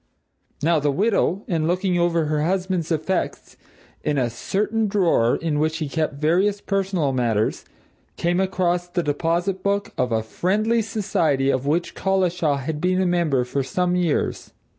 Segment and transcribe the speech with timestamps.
[0.63, 3.55] Now, the widow, in looking over her husband's effects,
[4.03, 7.65] in a certain drawer in which he kept various personal matters,
[8.17, 13.05] came across the deposit book of a Friendly Society of which Collishaw had been a
[13.05, 14.53] member for some years.